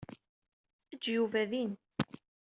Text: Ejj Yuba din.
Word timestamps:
Ejj 0.93 1.03
Yuba 1.15 1.43
din. 1.51 1.71